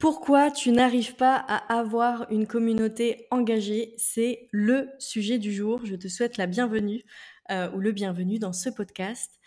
[0.00, 3.92] Pourquoi tu n'arrives pas à avoir une communauté engagée?
[3.98, 5.84] C'est le sujet du jour.
[5.84, 7.04] Je te souhaite la bienvenue
[7.50, 9.38] euh, ou le bienvenu dans ce podcast.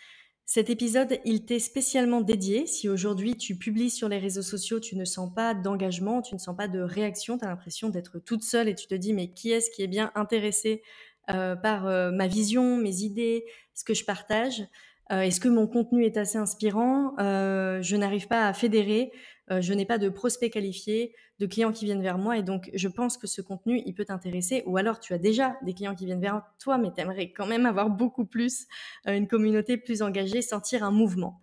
[0.46, 2.68] Cet épisode, il t'est spécialement dédié.
[2.68, 6.38] Si aujourd'hui tu publies sur les réseaux sociaux, tu ne sens pas d'engagement, tu ne
[6.38, 9.32] sens pas de réaction, tu as l'impression d'être toute seule et tu te dis mais
[9.32, 10.82] qui est-ce qui est bien intéressé
[11.30, 13.44] euh, par euh, ma vision, mes idées,
[13.74, 14.62] ce que je partage?
[15.10, 17.12] Est-ce que mon contenu est assez inspirant?
[17.18, 19.12] Je n'arrive pas à fédérer
[19.50, 22.70] euh, je n'ai pas de prospects qualifiés, de clients qui viennent vers moi et donc
[22.74, 25.94] je pense que ce contenu, il peut t'intéresser ou alors tu as déjà des clients
[25.94, 28.66] qui viennent vers toi mais tu aimerais quand même avoir beaucoup plus,
[29.06, 31.40] euh, une communauté plus engagée, sentir un mouvement.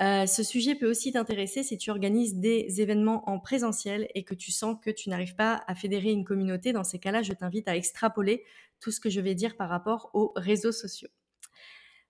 [0.00, 4.34] Euh, ce sujet peut aussi t'intéresser si tu organises des événements en présentiel et que
[4.34, 6.72] tu sens que tu n'arrives pas à fédérer une communauté.
[6.72, 8.44] Dans ces cas-là, je t'invite à extrapoler
[8.80, 11.10] tout ce que je vais dire par rapport aux réseaux sociaux.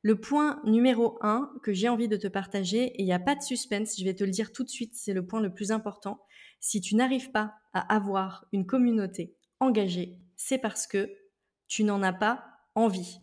[0.03, 3.37] Le point numéro un que j'ai envie de te partager, et il n'y a pas
[3.37, 5.71] de suspense, je vais te le dire tout de suite, c'est le point le plus
[5.71, 6.21] important.
[6.59, 11.15] Si tu n'arrives pas à avoir une communauté engagée, c'est parce que
[11.69, 12.45] tu n'en as pas
[12.75, 13.21] envie.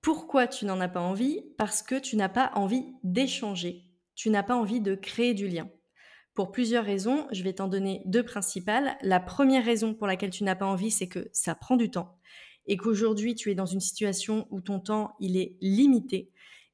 [0.00, 1.42] Pourquoi tu n'en as pas envie?
[1.58, 3.84] Parce que tu n'as pas envie d'échanger,
[4.14, 5.68] tu n'as pas envie de créer du lien.
[6.34, 8.96] Pour plusieurs raisons, je vais t'en donner deux principales.
[9.02, 12.16] La première raison pour laquelle tu n'as pas envie, c'est que ça prend du temps
[12.66, 16.30] et qu'aujourd'hui tu es dans une situation où ton temps il est limité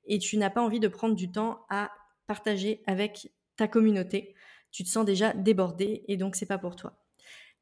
[0.07, 1.91] et tu n'as pas envie de prendre du temps à
[2.27, 4.35] partager avec ta communauté,
[4.71, 6.99] tu te sens déjà débordé et donc c'est pas pour toi.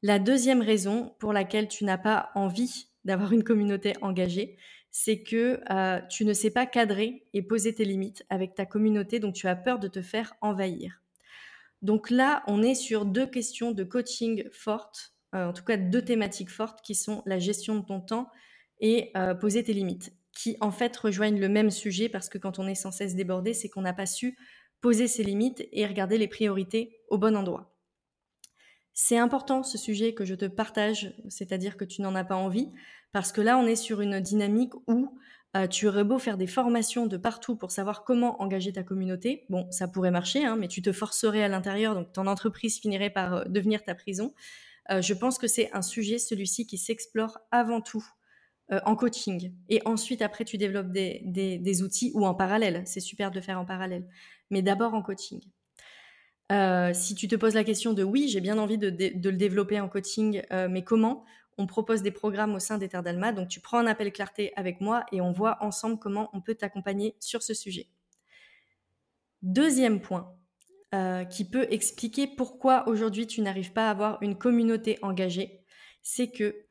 [0.03, 4.57] La deuxième raison pour laquelle tu n'as pas envie d'avoir une communauté engagée,
[4.91, 9.19] c'est que euh, tu ne sais pas cadrer et poser tes limites avec ta communauté,
[9.19, 11.01] donc tu as peur de te faire envahir.
[11.81, 16.49] Donc là, on est sur deux questions de coaching fortes en tout cas deux thématiques
[16.49, 18.29] fortes qui sont la gestion de ton temps
[18.79, 22.59] et euh, poser tes limites, qui en fait rejoignent le même sujet parce que quand
[22.59, 24.37] on est sans cesse débordé, c'est qu'on n'a pas su
[24.81, 27.75] poser ses limites et regarder les priorités au bon endroit.
[28.93, 32.71] C'est important ce sujet que je te partage, c'est-à-dire que tu n'en as pas envie,
[33.11, 35.17] parce que là on est sur une dynamique où
[35.55, 39.45] euh, tu aurais beau faire des formations de partout pour savoir comment engager ta communauté.
[39.49, 43.09] Bon, ça pourrait marcher, hein, mais tu te forcerais à l'intérieur, donc ton entreprise finirait
[43.09, 44.33] par devenir ta prison.
[44.91, 48.05] Euh, je pense que c'est un sujet, celui-ci, qui s'explore avant tout
[48.71, 49.53] euh, en coaching.
[49.69, 52.83] Et ensuite, après, tu développes des, outils ou en parallèle.
[52.85, 54.07] C'est super de le faire en parallèle.
[54.49, 55.41] Mais d'abord en coaching.
[56.51, 59.79] Euh, si tu te poses la question de oui, j'ai bien envie de, le développer
[59.79, 61.25] en coaching, mais comment?
[61.59, 63.33] On propose des programmes au sein d'Eterdalma.
[63.33, 66.55] Donc, tu prends un appel clarté avec moi et on voit ensemble comment on peut
[66.55, 67.89] t'accompagner sur ce sujet.
[69.41, 70.36] Deuxième point,
[70.97, 75.63] euh, qui peut expliquer pourquoi aujourd'hui tu n'arrives pas à avoir une communauté engagée,
[76.01, 76.65] c'est que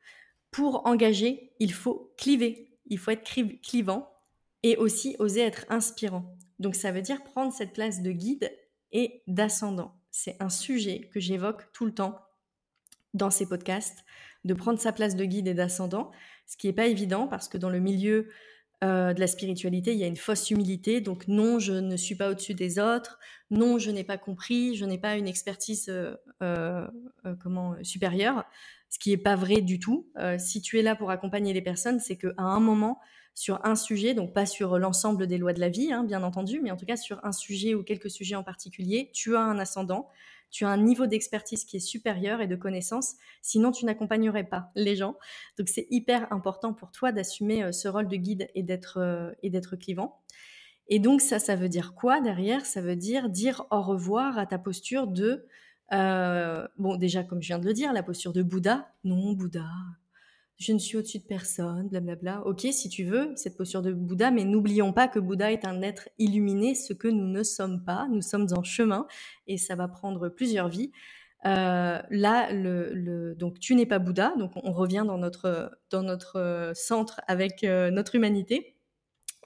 [0.51, 3.23] pour engager, il faut cliver, il faut être
[3.61, 4.11] clivant
[4.63, 6.35] et aussi oser être inspirant.
[6.59, 8.51] Donc ça veut dire prendre cette place de guide
[8.91, 9.95] et d'ascendant.
[10.11, 12.19] C'est un sujet que j'évoque tout le temps
[13.13, 14.03] dans ces podcasts,
[14.43, 16.11] de prendre sa place de guide et d'ascendant,
[16.47, 18.29] ce qui n'est pas évident parce que dans le milieu
[18.83, 21.01] euh, de la spiritualité, il y a une fausse humilité.
[21.01, 23.17] Donc non, je ne suis pas au-dessus des autres.
[23.49, 24.75] Non, je n'ai pas compris.
[24.75, 26.87] Je n'ai pas une expertise euh, euh,
[27.41, 28.45] comment supérieure,
[28.89, 30.07] ce qui n'est pas vrai du tout.
[30.37, 32.99] si tu es là pour accompagner les personnes, c'est qu'à un moment,
[33.33, 36.59] sur un sujet, donc pas sur l'ensemble des lois de la vie, hein, bien entendu,
[36.61, 39.59] mais en tout cas sur un sujet ou quelques sujets en particulier, tu as un
[39.59, 40.09] ascendant
[40.49, 44.71] tu as un niveau d'expertise qui est supérieur et de connaissance, sinon tu n'accompagnerais pas
[44.75, 45.17] les gens.
[45.57, 49.31] Donc c'est hyper important pour toi d'assumer euh, ce rôle de guide et d'être euh,
[49.43, 50.21] et d'être clivant.
[50.89, 52.65] Et donc ça, ça veut dire quoi derrière?
[52.65, 55.45] Ça veut dire dire au revoir à ta posture de
[55.93, 58.89] euh, bon déjà comme je viens de le dire, la posture de Bouddha.
[59.03, 59.65] Non, Bouddha,
[60.57, 62.41] je ne suis au-dessus de personne, blablabla.
[62.45, 65.83] Ok, si tu veux, cette posture de Bouddha, mais n'oublions pas que Bouddha est un
[65.83, 68.07] être illuminé, ce que nous ne sommes pas.
[68.09, 69.05] Nous sommes en chemin
[69.45, 70.91] et ça va prendre plusieurs vies.
[71.45, 72.49] Euh, là,
[73.35, 77.63] donc tu n'es pas Bouddha, donc on revient dans notre, dans notre euh, centre avec
[77.63, 78.75] euh, notre humanité.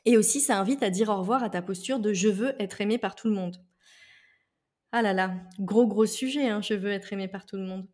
[0.06, 2.80] Et aussi, ça invite à dire au revoir à ta posture de je veux être
[2.80, 3.58] aimé par tout le monde.
[4.94, 7.88] Ah là là, gros gros sujet, hein, je veux être aimé par tout le monde.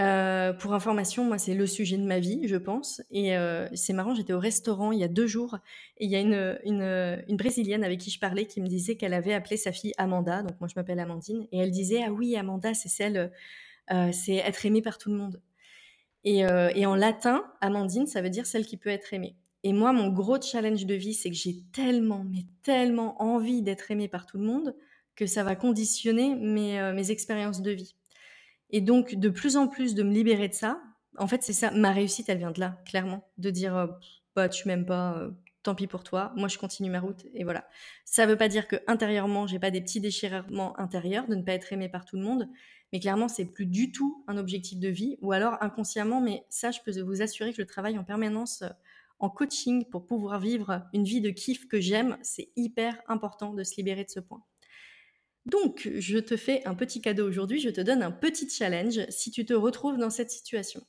[0.00, 3.02] Euh, pour information, moi, c'est le sujet de ma vie, je pense.
[3.10, 5.58] Et euh, c'est marrant, j'étais au restaurant il y a deux jours
[5.98, 9.12] et il y a une, une, Brésilienne avec qui je parlais qui me disait qu'elle
[9.12, 10.42] avait appelé sa fille Amanda.
[10.42, 11.46] Donc moi, je m'appelle Amandine.
[11.52, 13.30] Et elle disait, ah oui, Amanda, c'est celle,
[13.92, 15.40] euh, c'est être aimée par tout le monde.
[16.24, 19.36] Et, et, en latin, Amandine, ça veut dire celle qui peut être aimée.
[19.64, 23.90] Et moi, mon gros challenge de vie, c'est que j'ai tellement, mais tellement envie d'être
[23.90, 24.74] aimée par tout le monde
[25.16, 27.94] que ça va conditionner mes, mes expériences de vie.
[28.70, 30.80] Et donc, de plus en plus de me libérer de ça,
[31.18, 33.28] en fait, c'est ça, ma réussite, elle vient de là, clairement.
[33.38, 33.86] De dire, euh,
[34.36, 35.30] bah, tu m'aimes pas, euh,
[35.62, 37.66] tant pis pour toi, moi je continue ma route et voilà.
[38.04, 41.42] Ça ne veut pas dire que intérieurement j'ai pas des petits déchirements intérieurs de ne
[41.42, 42.48] pas être aimé par tout le monde,
[42.92, 46.70] mais clairement c'est plus du tout un objectif de vie ou alors inconsciemment, mais ça
[46.70, 48.68] je peux vous assurer que je travaille en permanence euh,
[49.18, 53.62] en coaching pour pouvoir vivre une vie de kiff que j'aime, c'est hyper important de
[53.64, 54.42] se libérer de ce point.
[55.46, 59.30] Donc, je te fais un petit cadeau aujourd'hui, je te donne un petit challenge si
[59.30, 60.82] tu te retrouves dans cette situation.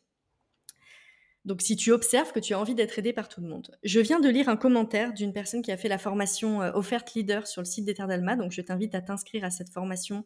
[1.45, 3.75] Donc si tu observes que tu as envie d'être aidé par tout le monde.
[3.83, 7.13] Je viens de lire un commentaire d'une personne qui a fait la formation euh, offerte
[7.13, 10.25] leader sur le site d'Ether d'Alma, donc je t'invite à t'inscrire à cette formation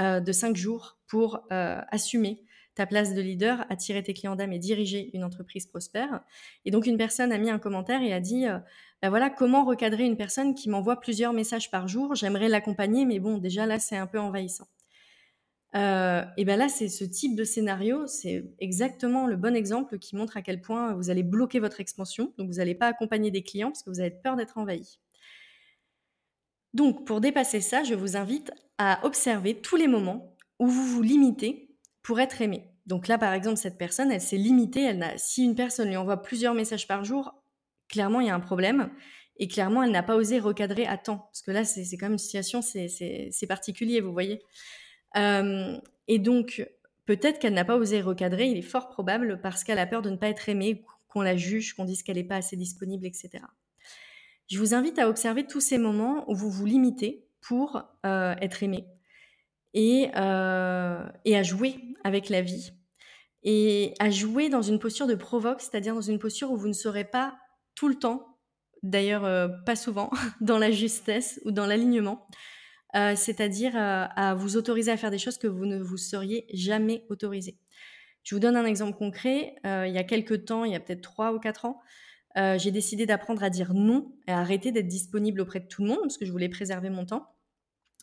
[0.00, 2.44] euh, de 5 jours pour euh, assumer
[2.78, 6.22] ta place de leader, attirer tes clients d'âme et diriger une entreprise prospère.
[6.64, 8.46] Et donc une personne a mis un commentaire et a dit
[9.02, 12.14] ben voilà comment recadrer une personne qui m'envoie plusieurs messages par jour?
[12.14, 14.68] J'aimerais l'accompagner, mais bon déjà là c'est un peu envahissant.
[15.74, 20.16] Euh, et ben là, c'est ce type de scénario, c'est exactement le bon exemple qui
[20.16, 22.32] montre à quel point vous allez bloquer votre expansion.
[22.38, 24.98] Donc, vous n'allez pas accompagner des clients parce que vous avez peur d'être envahi.
[26.74, 31.02] Donc, pour dépasser ça, je vous invite à observer tous les moments où vous vous
[31.02, 31.70] limitez
[32.02, 32.67] pour être aimé.
[32.88, 34.82] Donc là, par exemple, cette personne, elle s'est limitée.
[34.82, 37.34] Elle n'a, si une personne lui envoie plusieurs messages par jour,
[37.86, 38.90] clairement, il y a un problème.
[39.36, 41.28] Et clairement, elle n'a pas osé recadrer à temps.
[41.30, 44.40] Parce que là, c'est, quand même une situation, c'est, particulier, vous voyez.
[45.16, 45.76] Euh,
[46.08, 46.66] et donc,
[47.04, 50.08] peut-être qu'elle n'a pas osé recadrer, il est fort probable parce qu'elle a peur de
[50.08, 53.44] ne pas être aimée, qu'on la juge, qu'on dise qu'elle n'est pas assez disponible, etc.
[54.50, 58.62] Je vous invite à observer tous ces moments où vous vous limitez pour euh, être
[58.62, 58.86] aimé
[59.74, 62.72] et, euh, et à jouer avec la vie
[63.42, 66.72] et à jouer dans une posture de provoque, c'est-à-dire dans une posture où vous ne
[66.72, 67.38] serez pas
[67.74, 68.38] tout le temps,
[68.82, 72.26] d'ailleurs pas souvent, dans la justesse ou dans l'alignement,
[72.96, 76.46] euh, c'est-à-dire euh, à vous autoriser à faire des choses que vous ne vous seriez
[76.52, 77.58] jamais autorisé.
[78.22, 79.56] Je vous donne un exemple concret.
[79.66, 81.80] Euh, il y a quelques temps, il y a peut-être trois ou quatre ans,
[82.56, 85.88] j'ai décidé d'apprendre à dire non et à arrêter d'être disponible auprès de tout le
[85.88, 87.26] monde parce que je voulais préserver mon temps.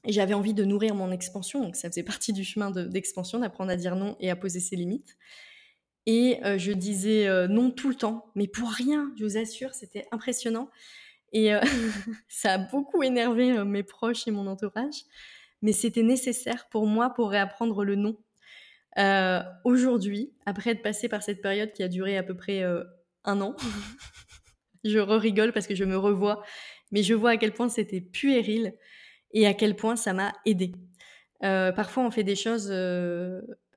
[0.05, 3.71] Et j'avais envie de nourrir mon expansion, donc ça faisait partie du chemin d'expansion, d'apprendre
[3.71, 5.17] à dire non et à poser ses limites.
[6.05, 10.69] Et je disais non tout le temps, mais pour rien, je vous assure, c'était impressionnant.
[11.35, 11.59] Et euh,
[12.29, 15.03] ça a beaucoup énervé euh, mes proches et mon entourage,
[15.61, 18.17] mais c'était nécessaire pour moi pour réapprendre le non.
[18.97, 22.63] Euh, aujourd'hui, après être passé par cette période qui a duré à peu près
[23.25, 23.55] un an,
[24.85, 26.41] je rigole parce que je me revois,
[26.91, 28.73] mais je vois à quel point c'était puéril
[29.35, 30.71] et à quel point ça m'a aidé.
[31.41, 32.71] parfois, on fait des choses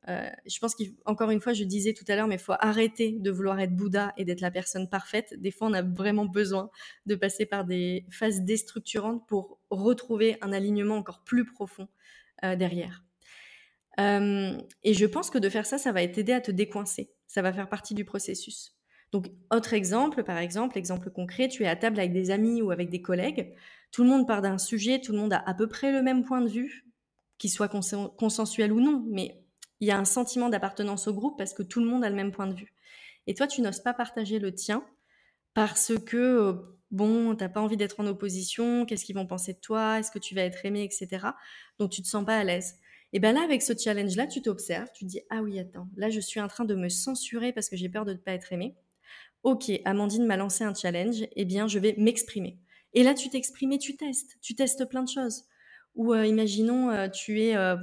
[0.09, 3.13] euh, je pense qu'encore une fois, je disais tout à l'heure, mais il faut arrêter
[3.13, 5.35] de vouloir être Bouddha et d'être la personne parfaite.
[5.39, 6.71] Des fois, on a vraiment besoin
[7.07, 11.89] de passer par des phases déstructurantes pour retrouver un alignement encore plus profond
[12.45, 13.05] euh, derrière.
[14.01, 17.13] Euh, et je pense que de faire ça, ça va t'aider à te décoincer.
[17.27, 18.78] Ça va faire partie du processus.
[19.13, 22.71] Donc, autre exemple, par exemple, exemple concret, tu es à table avec des amis ou
[22.71, 23.55] avec des collègues.
[23.91, 26.25] Tout le monde part d'un sujet, tout le monde a à peu près le même
[26.25, 26.85] point de vue,
[27.39, 29.43] qu'il soit consensuel ou non, mais
[29.81, 32.17] il y a un sentiment d'appartenance au groupe parce que tout le monde a le
[32.17, 32.75] même point de vue.
[33.27, 34.85] Et toi, tu n'oses pas partager le tien
[35.55, 36.53] parce que, euh,
[36.91, 40.19] bon, t'as pas envie d'être en opposition, qu'est-ce qu'ils vont penser de toi, est-ce que
[40.19, 41.27] tu vas être aimé, etc.
[41.79, 42.75] Donc, tu te sens pas à l'aise.
[43.13, 46.11] Et bien là, avec ce challenge-là, tu t'observes, tu te dis, ah oui, attends, là,
[46.11, 48.53] je suis en train de me censurer parce que j'ai peur de ne pas être
[48.53, 48.77] aimé.
[49.43, 52.59] Ok, Amandine m'a lancé un challenge, eh bien, je vais m'exprimer.
[52.95, 54.37] Et là, tu t'exprimes et tu testes.
[54.43, 55.45] Tu testes plein de choses.
[55.95, 57.77] Ou euh, imaginons, euh, tu es, euh,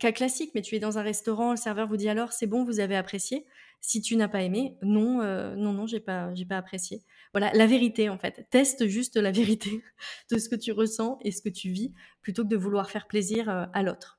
[0.00, 2.64] cas classique, mais tu es dans un restaurant, le serveur vous dit alors c'est bon,
[2.64, 3.46] vous avez apprécié.
[3.82, 5.22] Si tu n'as pas aimé, non,
[5.54, 7.02] non, non, j'ai pas, j'ai pas apprécié.
[7.32, 8.46] Voilà, la vérité en fait.
[8.50, 9.82] Teste juste la vérité
[10.30, 11.92] de ce que tu ressens et ce que tu vis,
[12.22, 14.18] plutôt que de vouloir faire plaisir à l'autre.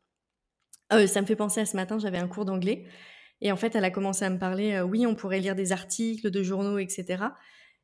[0.92, 2.86] ça me fait penser à ce matin, j'avais un cours d'anglais.
[3.42, 6.32] Et en fait, elle a commencé à me parler, oui, on pourrait lire des articles
[6.32, 7.24] de journaux, etc.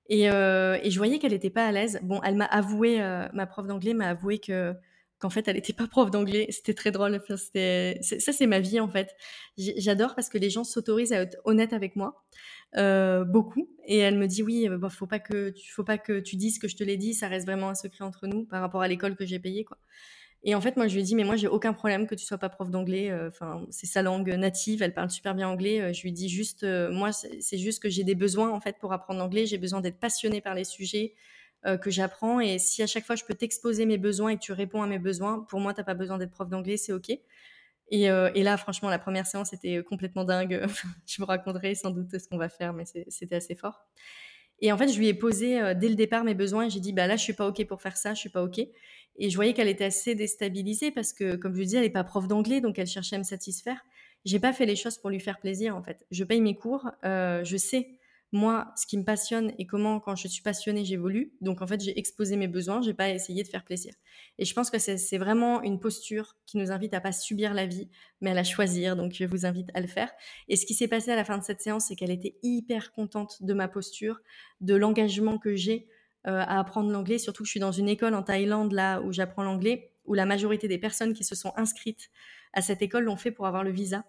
[0.09, 1.99] Et, et je voyais qu'elle n'était pas à l'aise.
[2.01, 2.97] Bon, elle m'a avoué,
[3.33, 4.73] ma prof d'anglais m'a avoué que
[5.23, 6.47] qu'en fait elle n'était pas prof d'anglais.
[6.49, 7.19] C'était très drôle.
[7.21, 9.15] ça c'est ma vie en fait.
[9.57, 12.23] J'adore parce que les gens s'autorisent à être honnêtes avec moi.
[12.75, 16.19] Euh, beaucoup et elle me dit oui bah, faut pas que tu faut pas que
[16.19, 18.61] tu dises que je te l'ai dit ça reste vraiment un secret entre nous par
[18.61, 19.77] rapport à l'école que j'ai payée quoi
[20.43, 22.25] et en fait moi je lui ai dit mais moi j'ai aucun problème que tu
[22.25, 25.81] sois pas prof d'anglais euh, enfin c'est sa langue native elle parle super bien anglais
[25.81, 28.93] euh, je lui dis juste moi c'est juste que j'ai des besoins en fait pour
[28.93, 31.13] apprendre l'anglais j'ai besoin d'être passionnée par les sujets
[31.65, 32.41] euh, que j'apprends.
[32.41, 34.87] Et si à chaque fois je peux t'exposer mes besoins et que tu réponds à
[34.87, 37.09] mes besoins, pour moi, tu n'as pas besoin d'être prof d'anglais, c'est OK.
[37.89, 40.65] Et, euh, là, franchement, la première séance était complètement dingue.
[41.07, 43.85] je vous raconterai sans doute ce qu'on va faire, mais c'était assez fort.
[44.59, 46.91] Et en fait, je lui ai posé euh, dès le départ mes besoins j'ai dit,
[46.91, 48.59] bah là, je suis pas OK pour faire ça, je suis pas OK.
[49.17, 51.89] Et je voyais qu'elle était assez déstabilisée parce que, comme je vous disais, elle n'est
[51.89, 53.85] pas prof d'anglais, donc elle cherchait à me satisfaire.
[54.25, 56.05] J'ai pas fait les choses pour lui faire plaisir, en fait.
[56.09, 57.99] Je paye mes cours, je sais
[58.33, 61.33] moi, ce qui me passionne et comment, quand je suis passionnée, j'évolue.
[61.39, 63.93] Donc, en fait, j'ai exposé mes besoins, j'ai pas essayé de faire plaisir.
[64.39, 67.67] Et je pense que c'est vraiment une posture qui nous invite à pas subir la
[67.67, 67.89] vie,
[68.21, 68.95] mais à la choisir.
[68.95, 70.11] Donc, je vous invite à le faire.
[70.47, 72.91] Et ce qui s'est passé à la fin de cette séance, c'est qu'elle était hyper
[72.91, 74.19] contente de ma posture,
[74.61, 75.92] de l'engagement que j'ai euh,
[76.25, 77.17] à apprendre l'anglais.
[77.17, 80.25] Surtout que je suis dans une école en Thaïlande, là où j'apprends l'anglais, où la
[80.25, 82.09] majorité des personnes qui se sont inscrites
[82.53, 84.05] à cette école l'ont fait pour avoir le visa.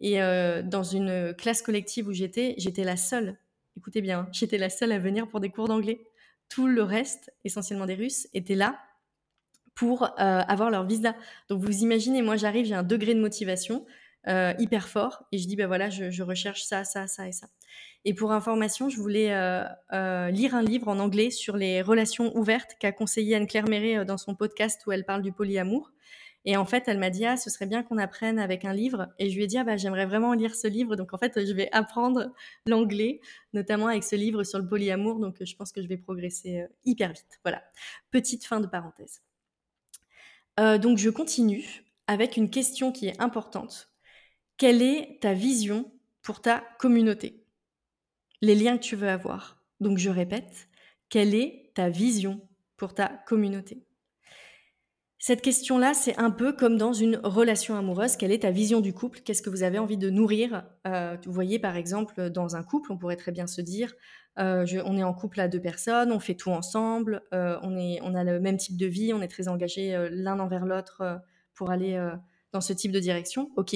[0.00, 3.38] Et euh, dans une classe collective où j'étais, j'étais la seule
[3.78, 6.04] écoutez bien, j'étais la seule à venir pour des cours d'anglais.
[6.48, 8.78] Tout le reste, essentiellement des Russes, étaient là
[9.74, 11.14] pour euh, avoir leur visa.
[11.48, 13.86] Donc vous imaginez, moi j'arrive, j'ai un degré de motivation
[14.26, 17.46] euh, hyper fort et je dis, ben voilà, je, recherche ça, ça, ça et ça.
[18.04, 22.76] Et pour information, je voulais euh, lire un livre en anglais sur les relations ouvertes
[22.78, 25.92] qu'a conseillé Anne-Claire Méret dans son podcast où elle parle du polyamour.
[26.44, 29.08] Et en fait, elle m'a dit, ah, ce serait bien qu'on apprenne avec un livre.
[29.18, 30.96] Et je lui ai dit, ah, bah, j'aimerais vraiment lire ce livre.
[30.96, 32.32] Donc, en fait, je vais apprendre
[32.66, 33.20] l'anglais,
[33.52, 35.18] notamment avec ce livre sur le polyamour.
[35.18, 37.38] Donc, je pense que je vais progresser euh, hyper vite.
[37.44, 37.62] Voilà.
[38.10, 39.20] Petite fin de parenthèse.
[40.58, 43.90] Euh, donc, je continue avec une question qui est importante.
[44.56, 47.37] Quelle est ta vision pour ta communauté?
[48.40, 49.60] Les liens que tu veux avoir.
[49.80, 50.68] Donc, je répète,
[51.08, 52.40] quelle est ta vision
[52.76, 53.84] pour ta communauté?
[55.20, 58.16] Cette question-là, c'est un peu comme dans une relation amoureuse.
[58.16, 59.20] Quelle est ta vision du couple?
[59.24, 60.64] Qu'est-ce que vous avez envie de nourrir?
[60.86, 63.92] Euh, Vous voyez, par exemple, dans un couple, on pourrait très bien se dire,
[64.38, 67.98] euh, on est en couple à deux personnes, on fait tout ensemble, euh, on, est,
[68.02, 71.20] on a le même type de vie, on est très engagés l'un envers l'autre
[71.52, 72.00] pour aller
[72.52, 73.50] dans ce type de direction.
[73.56, 73.74] Ok,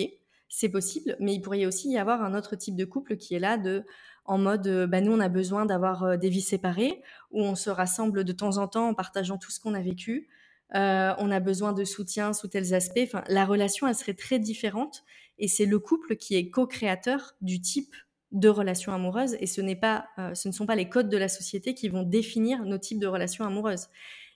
[0.48, 3.40] c'est possible, mais il pourrait aussi y avoir un autre type de couple qui est
[3.40, 3.84] là de
[4.24, 8.24] en mode, bah, nous, on a besoin d'avoir des vies séparées, où on se rassemble
[8.24, 10.28] de temps en temps en partageant tout ce qu'on a vécu,
[10.74, 13.00] euh, on a besoin de soutien sous tels aspects.
[13.02, 15.04] Enfin, la relation, elle serait très différente.
[15.38, 17.94] Et c'est le couple qui est co-créateur du type
[18.30, 19.36] de relation amoureuse.
[19.40, 21.88] Et ce, n'est pas, euh, ce ne sont pas les codes de la société qui
[21.88, 23.88] vont définir nos types de relations amoureuses.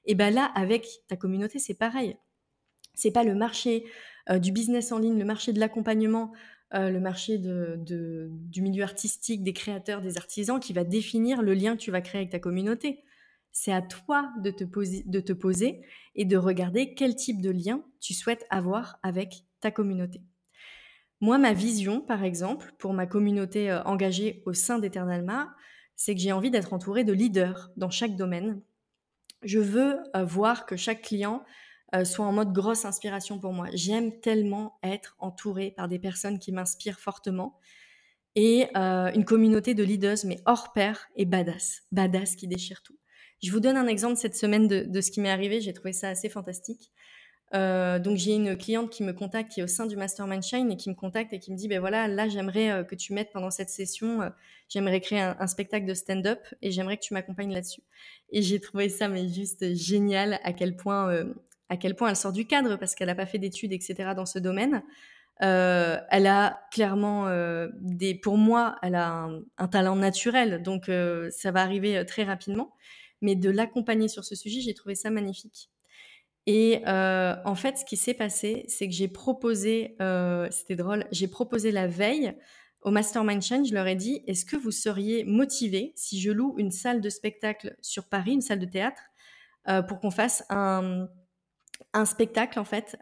[0.04, 2.16] Et ben là, avec ta communauté, c'est pareil.
[2.94, 3.84] C'est pas le marché
[4.30, 6.32] euh, du business en ligne, le marché de l'accompagnement,
[6.73, 11.80] le marché du milieu artistique, des créateurs, des artisans qui va définir le lien que
[11.80, 13.04] tu vas créer avec ta communauté.
[13.52, 15.80] C'est à toi de te, poser, de te poser
[16.14, 20.20] et de regarder quel type de lien tu souhaites avoir avec ta communauté.
[21.20, 25.54] Moi, ma vision, par exemple, pour ma communauté euh, engagée au sein d'Eternalma,
[25.94, 28.61] c'est que j'ai envie d'être entourée de leaders dans chaque domaine.
[29.42, 31.42] Je veux euh, voir que chaque client
[31.94, 33.68] euh, soit en mode grosse inspiration pour moi.
[33.72, 37.58] J'aime tellement être entourée par des personnes qui m'inspirent fortement
[38.34, 41.84] et une communauté de leaders, mais hors pair et badass.
[41.90, 42.98] Badass qui déchire tout.
[43.42, 45.60] Je vous donne un exemple cette semaine de, ce qui m'est arrivé.
[45.60, 46.92] J'ai trouvé ça assez fantastique.
[47.54, 50.72] Euh, donc j'ai une cliente qui me contacte, qui est au sein du Mastermind Shine
[50.72, 53.12] et qui me contacte et qui me dit, ben voilà, là j'aimerais euh, que tu
[53.12, 54.30] mettes pendant cette session, euh,
[54.68, 57.82] j'aimerais créer un, spectacle de stand-up et j'aimerais que tu m'accompagnes là-dessus.
[58.30, 61.24] Et j'ai trouvé ça mais juste génial à quel point,
[61.68, 64.11] à quel point elle sort du cadre parce qu'elle n'a pas fait d'études, etc.
[64.16, 64.82] dans ce domaine.
[65.40, 67.28] elle a clairement
[67.80, 70.90] des, pour moi, elle a un, talent naturel, donc
[71.30, 72.73] ça va arriver très rapidement
[73.23, 75.70] mais de l'accompagner sur ce sujet, j'ai trouvé ça magnifique.
[76.46, 81.04] Et euh, en fait, ce qui s'est passé, c'est que j'ai proposé, euh, c'était drôle,
[81.11, 82.35] j'ai proposé la veille
[82.82, 86.54] au Mastermind Change, je leur ai dit, est-ce que vous seriez motivé si je loue
[86.56, 89.02] une salle de spectacle sur Paris, une salle de théâtre,
[89.68, 91.08] euh, pour qu'on fasse un,
[91.98, 92.96] un, spectacle, en fait,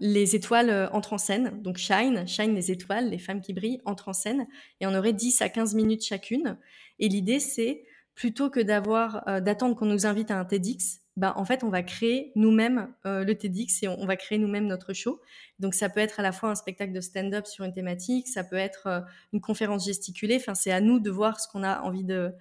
[0.00, 4.08] les étoiles entrent en scène, donc Shine, Shine les étoiles, les femmes qui brillent, entrent
[4.08, 4.46] en scène,
[4.80, 6.58] et on aurait 10 à 15 minutes chacune.
[6.98, 7.84] Et l'idée, c'est
[8.16, 11.70] plutôt que d'avoir euh, d'attendre qu'on nous invite à un TEDx, bah, en fait, on
[11.70, 15.20] va créer nous-mêmes euh, le TEDx et on, va créer nous-mêmes notre show.
[15.60, 18.44] Donc, ça peut être à la fois un spectacle de stand-up sur une thématique, ça
[18.44, 19.00] peut être euh,
[19.32, 20.36] une conférence gesticulée.
[20.36, 22.32] Enfin, c'est à nous de voir ce qu'on a envie de,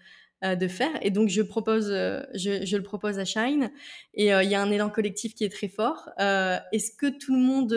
[0.44, 0.92] de faire.
[1.02, 3.72] Et donc, je propose, je, je, le propose à Shine.
[4.14, 6.10] Et il y a un élan collectif qui est très fort.
[6.20, 7.72] est-ce que tout le monde,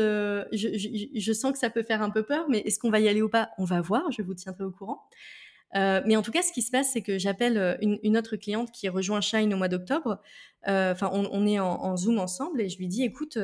[0.52, 3.22] je, sens que ça peut faire un peu peur, mais est-ce qu'on va y aller
[3.22, 3.50] ou pas?
[3.58, 4.10] On va voir.
[4.12, 5.08] Je vous tiendrai au courant.
[5.76, 8.36] Euh, mais en tout cas, ce qui se passe, c'est que j'appelle euh, une, autre
[8.36, 10.20] cliente qui rejoint Shine au mois d'octobre.
[10.66, 13.38] Euh, enfin, on, est en, Zoom ensemble et je lui dis, écoute,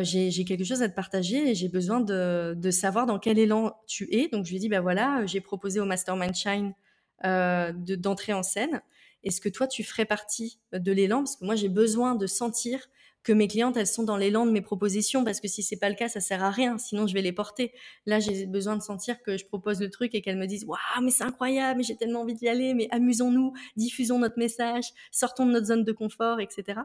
[0.00, 4.08] j'ai quelque chose à te partager et j'ai besoin de, savoir dans quel élan tu
[4.12, 4.28] es.
[4.28, 6.74] Donc, je lui dis, bah voilà, j'ai proposé au Mastermind Shine
[7.22, 8.82] d'entrer en scène.
[9.22, 11.18] Est-ce que toi, tu ferais partie de l'élan?
[11.18, 12.88] Parce que moi, j'ai besoin de sentir
[13.22, 15.90] que mes clientes, elles sont dans l'élan de mes propositions, parce que si c'est pas
[15.90, 17.72] le cas, ça sert à rien, sinon je vais les porter.
[18.06, 20.78] Là, j'ai besoin de sentir que je propose le truc et qu'elles me disent, waouh,
[21.02, 25.52] mais c'est incroyable, j'ai tellement envie d'y aller, mais amusons-nous, diffusons notre message, sortons de
[25.52, 26.80] notre zone de confort, etc.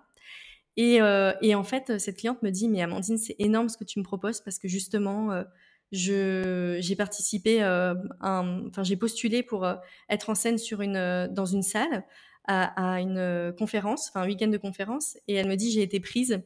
[0.77, 3.85] Et, euh, et en fait, cette cliente me dit, mais Amandine, c'est énorme ce que
[3.85, 5.43] tu me proposes, parce que justement, euh,
[5.91, 9.67] j'ai participé, enfin j'ai postulé pour
[10.09, 12.03] être en scène sur une, dans une salle
[12.47, 16.41] à, une conférence, enfin un week-end de conférence, et elle me dit j'ai été prise.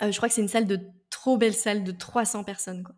[0.00, 0.80] je crois que c'est une salle de
[1.10, 2.94] trop belle salle de 300 personnes quoi.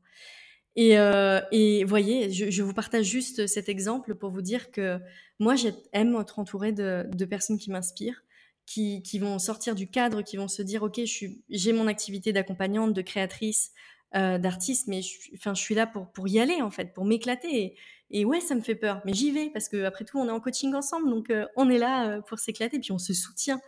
[0.76, 4.98] Et, euh, et voyez, je, vous partage juste cet exemple pour vous dire que
[5.38, 8.24] moi, j'aime être entourée de, de personnes qui m'inspirent,
[8.66, 11.00] qui, qui, vont sortir du cadre, qui vont se dire, OK,
[11.48, 13.72] j'ai mon activité d'accompagnante, de créatrice,
[14.16, 17.04] euh, d'artiste, mais je, enfin, je suis là pour, pour y aller, en fait, pour
[17.04, 17.76] m'éclater.
[18.10, 20.30] Et, ouais, ça me fait peur, mais j'y vais parce que après tout, on est
[20.30, 23.60] en coaching ensemble, donc euh, on est là euh, pour s'éclater, puis on se soutient.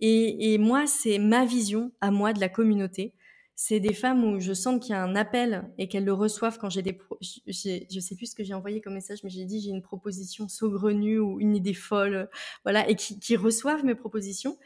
[0.00, 3.14] Et, et moi, c'est ma vision à moi de la communauté
[3.62, 6.56] c'est des femmes où je sens qu'il y a un appel et qu'elles le reçoivent
[6.56, 6.94] quand j'ai des...
[6.94, 7.18] Pro...
[7.20, 10.48] Je sais plus ce que j'ai envoyé comme message, mais j'ai dit j'ai une proposition
[10.48, 12.30] saugrenue ou une idée folle,
[12.64, 14.58] voilà, et qui, reçoivent mes propositions.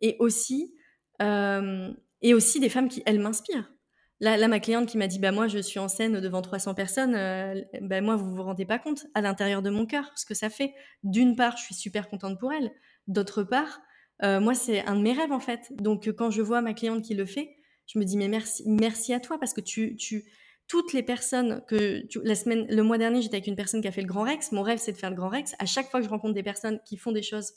[0.00, 0.74] Et aussi,
[1.22, 3.72] euh, et aussi des femmes qui, elles, m'inspirent.
[4.20, 7.14] Là, ma cliente qui m'a dit, bah moi, je suis en scène devant 300 personnes,
[7.14, 10.34] euh, bah moi, vous vous rendez pas compte à l'intérieur de mon cœur ce que
[10.34, 10.74] ça fait.
[11.02, 12.70] D'une part, je suis super contente pour elle.
[13.06, 13.80] D'autre part,
[14.22, 15.72] euh, moi, c'est un de mes rêves en fait.
[15.80, 19.14] Donc, quand je vois ma cliente qui le fait, je me dis mais merci, merci
[19.14, 20.24] à toi parce que tu, tu
[20.68, 23.92] toutes les personnes que la semaine, le mois dernier, j'étais avec une personne qui a
[23.92, 24.52] fait le Grand Rex.
[24.52, 25.54] Mon rêve, c'est de faire le Grand Rex.
[25.58, 27.54] À chaque fois que je rencontre des personnes qui font des choses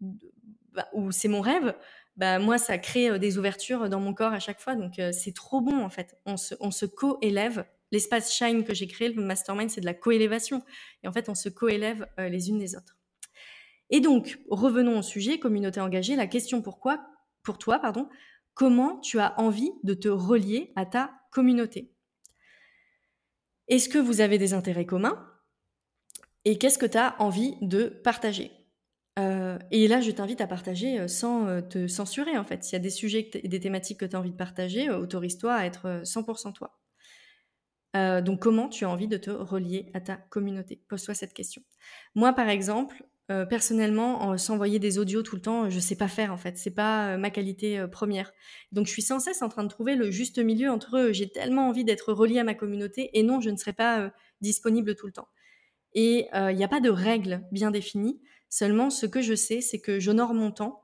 [0.00, 1.74] bah, où c'est mon rêve,
[2.16, 4.74] bah moi, ça crée euh, des ouvertures dans mon corps à chaque fois.
[4.74, 6.16] Donc euh, c'est trop bon en fait.
[6.26, 7.64] On se, on co-élève.
[7.90, 10.62] L'espace Shine que j'ai créé, le Mastermind, c'est de la co-élévation.
[11.02, 12.96] Et en fait, on se co-élève euh, les unes les autres.
[13.90, 16.16] Et donc, revenons au sujet, communauté engagée.
[16.16, 17.04] La question pourquoi,
[17.42, 18.08] pour toi, pardon,
[18.54, 21.92] comment tu as envie de te relier à ta communauté?
[23.68, 25.28] Est-ce que vous avez des intérêts communs?
[26.46, 28.50] Et qu'est-ce que tu as envie de partager?
[29.18, 32.64] Euh, Et là, je t'invite à partager euh, sans euh, te censurer, en fait.
[32.64, 35.54] S'il y a des sujets et des thématiques que tu as envie de partager, autorise-toi
[35.54, 36.78] à être 100% toi.
[38.22, 40.80] donc, comment tu as envie de te relier à ta communauté?
[40.88, 41.62] Pose-toi cette question.
[42.14, 43.04] Moi, par exemple,
[43.48, 46.56] personnellement, s'envoyer des audios tout le temps, je sais pas faire en fait.
[46.58, 48.32] C'est pas ma qualité première.
[48.72, 51.68] Donc, je suis sans cesse en train de trouver le juste milieu entre j'ai tellement
[51.68, 55.12] envie d'être relié à ma communauté et non, je ne serai pas disponible tout le
[55.12, 55.28] temps.
[55.92, 58.22] Et il n'y a pas de règle bien définie.
[58.52, 60.82] Seulement, ce que je sais, c'est que j'honore mon temps.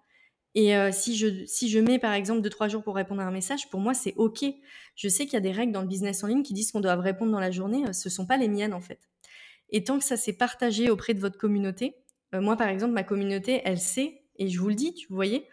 [0.55, 3.69] Et si, je, si je mets par exemple 2-3 jours pour répondre à un message,
[3.69, 4.43] pour moi c'est OK.
[4.97, 6.81] Je sais qu'il y a des règles dans le business en ligne qui disent qu'on
[6.81, 7.85] doit répondre dans la journée.
[7.93, 8.99] Ce ne sont pas les miennes en fait.
[9.71, 11.95] Et tant que ça s'est partagé auprès de votre communauté,
[12.35, 15.47] euh, moi, par exemple, ma communauté, elle sait, et je vous le dis, tu voyez,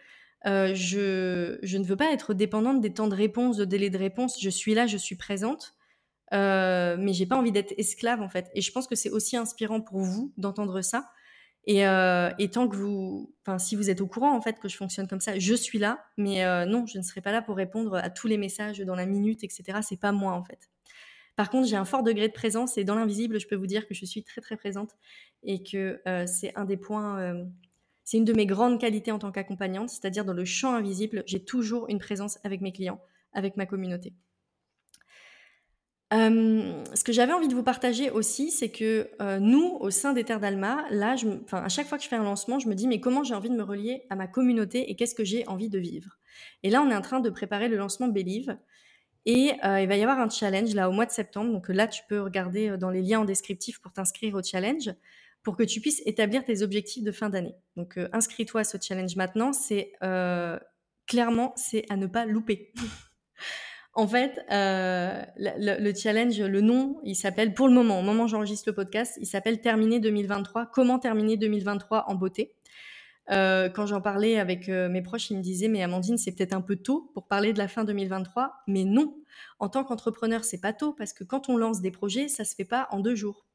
[0.46, 3.98] euh, je, je, ne veux pas être dépendante des temps de réponse, de délai de
[3.98, 4.40] réponse.
[4.40, 5.74] Je suis là, je suis présente,
[6.32, 8.50] euh, mais j'ai pas envie d'être esclave en fait.
[8.54, 11.08] Et je pense que c'est aussi inspirant pour vous d'entendre ça.
[11.66, 14.68] Et, euh, et, tant que vous, enfin, si vous êtes au courant en fait que
[14.68, 17.56] je fonctionne comme ça, je suis là, mais non, je ne serai pas là pour
[17.56, 19.80] répondre à tous les messages dans la minute, etc.
[19.82, 20.70] C'est pas moi en fait.
[21.36, 23.86] Par contre, j'ai un fort degré de présence et dans l'invisible, je peux vous dire
[23.86, 24.96] que je suis très très présente
[25.42, 27.44] et que euh, c'est un des points, euh,
[28.04, 31.44] c'est une de mes grandes qualités en tant qu'accompagnante, c'est-à-dire dans le champ invisible, j'ai
[31.44, 33.00] toujours une présence avec mes clients,
[33.34, 34.14] avec ma communauté.
[36.14, 40.24] Euh, ce que j'avais envie de vous partager aussi, c'est que nous, au sein des
[40.24, 41.16] Terres d'Alma, là,
[41.52, 43.50] à chaque fois que je fais un lancement, je me dis mais comment j'ai envie
[43.50, 46.18] de me relier à ma communauté et qu'est-ce que j'ai envie de vivre?
[46.62, 48.56] Et là, on est en train de préparer le lancement Believe.
[49.26, 51.52] Et euh, il va y avoir un challenge là au mois de septembre.
[51.52, 54.94] Donc là, tu peux regarder euh, dans les liens en descriptif pour t'inscrire au challenge
[55.42, 57.54] pour que tu puisses établir tes objectifs de fin d'année.
[57.76, 59.52] Donc euh, inscris-toi à ce challenge maintenant.
[59.52, 59.92] C'est
[61.06, 62.72] clairement c'est à ne pas louper.
[63.96, 68.28] en fait, le, le, challenge, le nom, il s'appelle pour le moment, au moment où
[68.28, 70.66] j'enregistre le podcast, il s'appelle Terminer 2023.
[70.66, 72.54] Comment terminer 2023 en beauté
[73.30, 76.52] euh, quand j'en parlais avec euh, mes proches, ils me disaient mais Amandine, c'est peut-être
[76.52, 78.52] un peu tôt pour parler de la fin 2023.
[78.68, 79.16] Mais non,
[79.58, 82.54] en tant qu'entrepreneur, c'est pas tôt parce que quand on lance des projets, ça se
[82.54, 83.45] fait pas en deux jours.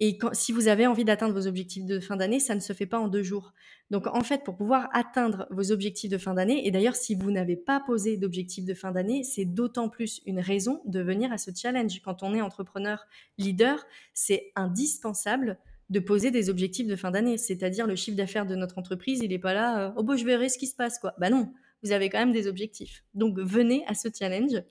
[0.00, 2.86] Et si vous avez envie d'atteindre vos objectifs de fin d'année, ça ne se fait
[2.86, 3.52] pas en deux jours.
[3.90, 7.30] Donc en fait, pour pouvoir atteindre vos objectifs de fin d'année, et d'ailleurs si vous
[7.30, 11.38] n'avez pas posé d'objectifs de fin d'année, c'est d'autant plus une raison de venir à
[11.38, 12.00] ce challenge.
[12.02, 13.06] Quand on est entrepreneur
[13.38, 15.58] leader, c'est indispensable
[15.90, 17.36] de poser des objectifs de fin d'année.
[17.36, 20.24] C'est-à-dire le chiffre d'affaires de notre entreprise, il n'est pas là, euh, oh bon, je
[20.24, 21.14] verrai ce qui se passe, quoi.
[21.18, 21.52] Bah non,
[21.82, 23.04] vous avez quand même des objectifs.
[23.14, 24.62] Donc venez à ce challenge.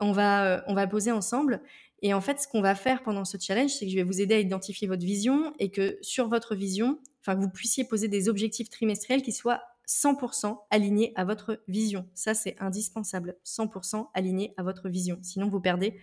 [0.00, 1.62] On va, euh, on va poser ensemble.
[2.02, 4.20] Et en fait, ce qu'on va faire pendant ce challenge, c'est que je vais vous
[4.20, 8.08] aider à identifier votre vision et que sur votre vision, enfin, que vous puissiez poser
[8.08, 12.08] des objectifs trimestriels qui soient 100% alignés à votre vision.
[12.14, 13.36] Ça, c'est indispensable.
[13.44, 15.18] 100% alignés à votre vision.
[15.22, 15.98] Sinon, vous perdez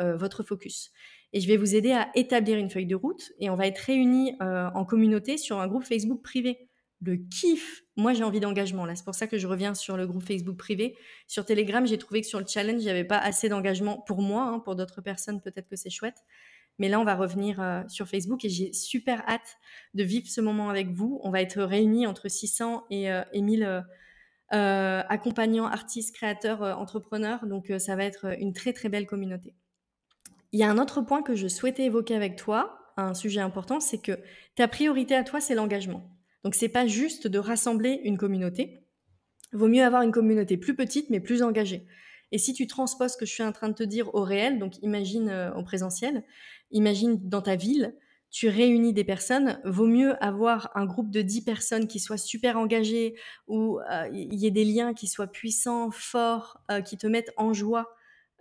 [0.00, 0.92] euh, votre focus
[1.32, 3.78] et je vais vous aider à établir une feuille de route et on va être
[3.78, 6.68] réunis euh, en communauté sur un groupe Facebook privé.
[7.02, 7.82] Le kiff.
[7.96, 8.86] Moi, j'ai envie d'engagement.
[8.86, 10.96] Là, c'est pour ça que je reviens sur le groupe Facebook privé.
[11.26, 14.44] Sur Telegram, j'ai trouvé que sur le challenge, avait pas assez d'engagement pour moi.
[14.44, 14.58] Hein.
[14.60, 16.24] pour d'autres personnes, peut-être que c'est chouette.
[16.78, 19.58] Mais là, on va revenir euh, sur Facebook et j'ai super hâte
[19.94, 21.20] de vivre ce moment avec vous.
[21.22, 23.80] On va être réunis entre 600 et, 1000 euh,
[24.54, 27.46] euh, accompagnants, artistes, créateurs, entrepreneurs.
[27.46, 29.54] Donc, ça va être une très, très belle communauté.
[30.52, 33.80] Il y a un autre point que je souhaitais évoquer avec toi, un sujet important,
[33.80, 34.18] c'est que
[34.54, 36.02] ta priorité à toi, c'est l'engagement.
[36.44, 38.86] Donc c'est pas juste de rassembler une communauté.
[39.52, 41.86] Vaut mieux avoir une communauté plus petite mais plus engagée.
[42.32, 44.58] Et si tu transposes ce que je suis en train de te dire au réel,
[44.58, 46.24] donc imagine euh, au présentiel,
[46.70, 47.94] imagine dans ta ville,
[48.30, 52.56] tu réunis des personnes, vaut mieux avoir un groupe de 10 personnes qui soient super
[52.56, 53.14] engagées,
[53.46, 57.32] où euh, il y ait des liens qui soient puissants, forts, euh, qui te mettent
[57.36, 57.94] en joie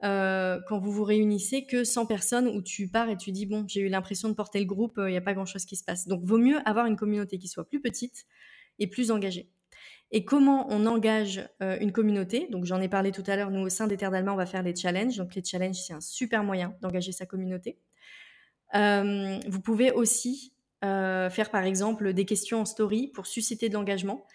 [0.04, 3.66] euh, quand vous vous réunissez que 100 personnes où tu pars et tu dis bon
[3.68, 5.84] j'ai eu l'impression de porter le groupe, il n'y a pas grand chose qui se
[5.84, 6.08] passe.
[6.08, 8.26] Donc vaut mieux avoir une communauté qui soit plus petite
[8.80, 9.50] et plus engagée.
[10.12, 12.48] Et comment on engage euh, une communauté?
[12.50, 14.76] Donc j'en ai parlé tout à l'heure, nous au sein des on va faire des
[14.76, 15.18] challenges.
[15.18, 17.78] Donc les challenges c'est un super moyen d'engager sa communauté.
[18.76, 24.26] Euh, vous pouvez aussi faire par exemple des questions en story pour susciter de l'engagement.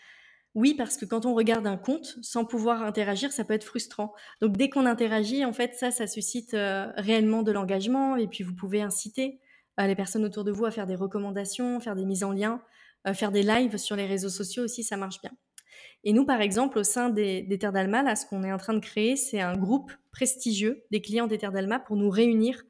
[0.56, 4.14] Oui, parce que quand on regarde un compte sans pouvoir interagir, ça peut être frustrant.
[4.40, 8.42] Donc dès qu'on interagit, en fait, ça, ça suscite euh, réellement de l'engagement et puis
[8.42, 9.38] vous pouvez inciter
[9.78, 12.62] euh, les personnes autour de vous à faire des recommandations, faire des mises en lien,
[13.06, 15.32] euh, faire des lives sur les réseaux sociaux aussi, ça marche bien.
[16.04, 18.56] Et nous, par exemple, au sein des, des Terres d'Alma, là, ce qu'on est en
[18.56, 22.62] train de créer, c'est un groupe prestigieux des clients des Terres d'Alma pour nous réunir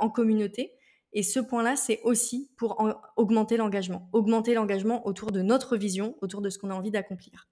[0.00, 0.72] en communauté
[1.12, 2.82] et ce point-là, c'est aussi pour
[3.16, 7.48] augmenter l'engagement, augmenter l'engagement autour de notre vision, autour de ce qu'on a envie d'accomplir.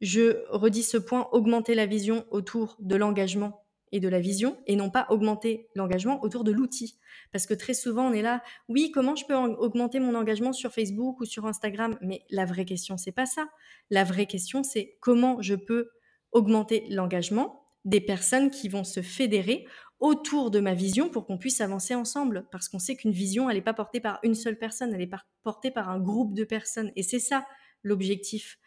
[0.00, 4.74] Je redis ce point, augmenter la vision autour de l'engagement et de la vision, et
[4.74, 6.98] non pas augmenter l'engagement autour de l'outil.
[7.30, 10.72] Parce que très souvent, on est là, oui, comment je peux augmenter mon engagement sur
[10.72, 11.96] Facebook ou sur Instagram?
[12.00, 13.46] Mais la vraie question, c'est pas ça.
[13.90, 15.90] La vraie question, c'est comment je peux
[16.32, 19.64] augmenter l'engagement des personnes qui vont se fédérer
[20.00, 22.46] autour de ma vision pour qu'on puisse avancer ensemble.
[22.50, 25.10] Parce qu'on sait qu'une vision, elle n'est pas portée par une seule personne, elle est
[25.42, 26.92] portée par un groupe de personnes.
[26.96, 27.46] Et c'est ça
[27.82, 28.58] l'objectif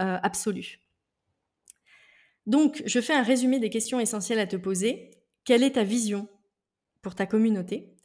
[0.00, 0.80] euh, absolu.
[2.46, 5.10] Donc, je fais un résumé des questions essentielles à te poser.
[5.44, 6.28] Quelle est ta vision
[7.02, 7.96] pour ta communauté?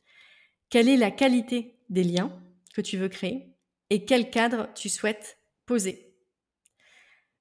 [0.69, 2.41] Quelle est la qualité des liens
[2.73, 3.53] que tu veux créer?
[3.89, 6.10] Et quel cadre tu souhaites poser?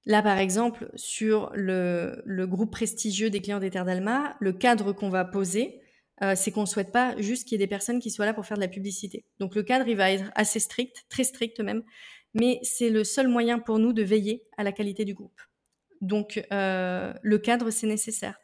[0.06, 5.80] Là, par exemple, sur le, groupe prestigieux des clients des le cadre qu'on va poser,
[6.22, 8.34] euh, c'est qu'on ne souhaite pas juste qu'il y ait des personnes qui soient là
[8.34, 9.24] pour faire de la publicité.
[9.38, 11.82] Donc le cadre, il va être assez strict, très strict même,
[12.34, 15.40] mais c'est le seul moyen pour nous de veiller à la qualité du groupe.
[16.00, 18.38] Donc euh, le cadre, c'est nécessaire.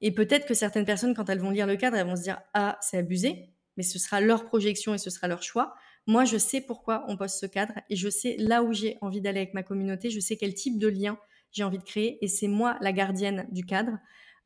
[0.00, 2.40] Et peut-être que certaines personnes, quand elles vont lire le cadre, elles vont se dire
[2.54, 5.74] Ah, c'est abusé, mais ce sera leur projection et ce sera leur choix.
[6.08, 9.20] Moi, je sais pourquoi on pose ce cadre et je sais là où j'ai envie
[9.20, 10.08] d'aller avec ma communauté.
[10.08, 11.18] Je sais quel type de lien
[11.52, 13.98] j'ai envie de créer et c'est moi la gardienne du cadre,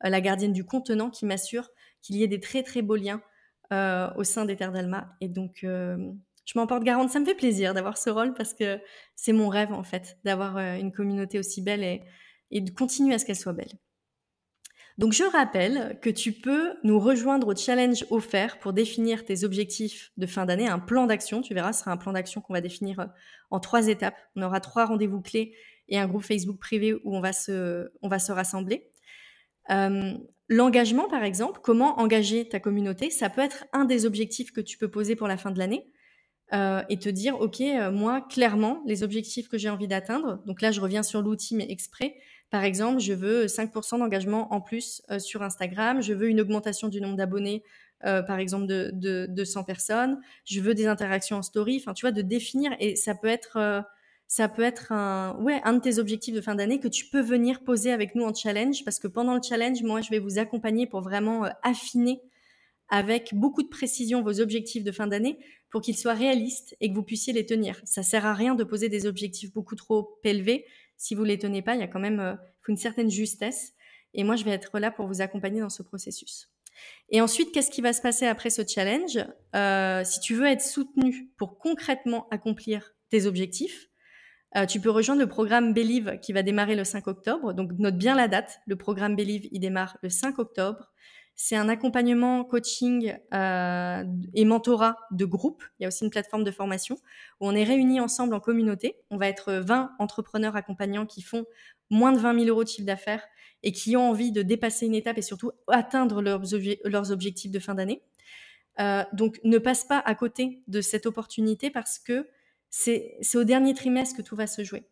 [0.03, 1.69] euh, la gardienne du contenant qui m'assure
[2.01, 3.21] qu'il y ait des très très beaux liens
[3.71, 5.15] euh, au sein des Terres d'Alma.
[5.21, 5.95] Et donc, euh,
[6.43, 7.09] je m'en porte garante.
[7.11, 8.77] Ça me fait plaisir d'avoir ce rôle parce que
[9.15, 12.01] c'est mon rêve en fait, d'avoir une communauté aussi belle
[12.51, 13.71] et de continuer à ce qu'elle soit belle.
[14.97, 20.11] Donc je rappelle que tu peux nous rejoindre au challenge offert pour définir tes objectifs
[20.17, 21.41] de fin d'année, un plan d'action.
[21.41, 23.05] Tu verras, ce sera un plan d'action qu'on va définir euh,
[23.49, 24.17] en trois étapes.
[24.35, 25.55] On aura trois rendez-vous clés
[25.89, 28.91] et un groupe Facebook privé où on va se, on va se rassembler.
[29.71, 30.13] Euh,
[30.47, 34.77] l'engagement, par exemple, comment engager ta communauté, ça peut être un des objectifs que tu
[34.77, 35.89] peux poser pour la fin de l'année.
[36.51, 40.71] Euh, et te dire, OK, moi, clairement, les objectifs que j'ai envie d'atteindre, donc là,
[40.71, 42.15] je reviens sur l'outil, mais exprès,
[42.53, 46.87] par exemple, je veux 5% d'engagement en plus euh, sur Instagram, je veux une augmentation
[46.87, 47.63] du nombre d'abonnés,
[48.05, 52.05] euh, par exemple, de, de, 100 personnes, je veux des interactions en story, enfin, tu
[52.05, 53.81] vois, de définir, et ça peut être, euh,
[54.27, 57.21] ça peut être un, ouais, un de tes objectifs de fin d'année que tu peux
[57.21, 60.37] venir poser avec nous en challenge, parce que pendant le challenge, moi, je vais vous
[60.37, 62.21] accompagner pour vraiment affiner
[62.87, 65.39] avec beaucoup de précision vos objectifs de fin d'année
[65.71, 67.81] pour qu'ils soient réalistes et que vous puissiez les tenir.
[67.83, 70.67] Ça sert à rien de poser des objectifs beaucoup trop élevés
[71.03, 72.33] si vous les tenez pas, il y a quand même euh,
[72.69, 73.73] une certaine justesse.
[74.13, 76.49] Et moi, je vais être là pour vous accompagner dans ce processus.
[77.09, 79.19] Et ensuite, qu'est-ce qui va se passer après ce challenge?
[79.53, 83.89] Euh, Si tu veux être soutenu pour concrètement accomplir tes objectifs,
[84.55, 87.53] euh, tu peux rejoindre le programme Believe qui va démarrer le 5 octobre.
[87.53, 88.61] Donc, note bien la date.
[88.65, 90.93] Le programme Believe, il démarre le 5 octobre.
[91.35, 95.63] C'est un accompagnement, coaching euh, et mentorat de groupe.
[95.79, 96.95] Il y a aussi une plateforme de formation
[97.39, 98.97] où on est réunis ensemble en communauté.
[99.09, 101.45] On va être 20 entrepreneurs accompagnants qui font
[101.89, 103.23] moins de 20 000 euros de chiffre d'affaires
[103.63, 107.75] et qui ont envie de dépasser une étape et surtout atteindre leurs, objectifs de fin
[107.75, 108.03] d'année.
[108.79, 112.27] Euh, donc ne passe pas à côté de cette opportunité parce que
[112.69, 114.83] C'est au dernier trimestre que tout va se jouer.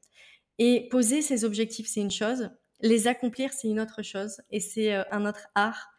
[0.59, 2.51] Et poser ses objectifs, c'est une chose.
[2.81, 4.41] Les accomplir, c'est une autre chose.
[4.51, 5.90] Et c'est euh, un autre art.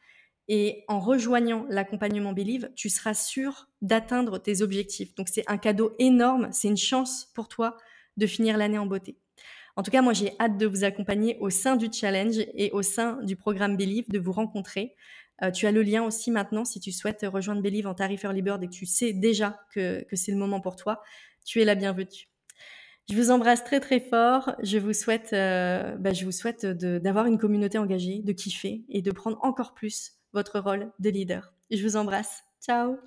[0.49, 5.15] Et en rejoignant l'accompagnement Believe, tu seras sûr d'atteindre tes objectifs.
[5.15, 7.77] Donc c'est un cadeau énorme, c'est une chance pour toi
[8.17, 9.17] de finir l'année en beauté.
[9.77, 12.83] En tout cas, moi j'ai hâte de vous accompagner au sein du challenge et au
[12.83, 14.95] sein du programme Believe, de vous rencontrer.
[15.43, 18.43] Euh, tu as le lien aussi maintenant si tu souhaites rejoindre Believe en tarif Early
[18.43, 21.03] Bird et que tu sais déjà que, c'est le moment pour toi.
[21.45, 22.29] Tu es la bienvenue.
[23.11, 24.55] Je vous embrasse très très fort.
[24.63, 29.03] Je vous souhaite, euh, bah, je vous souhaite d'avoir une communauté engagée, de kiffer et
[29.03, 31.53] de prendre encore plus votre rôle de leader.
[31.71, 32.43] Je vous embrasse.
[32.61, 32.99] Ciao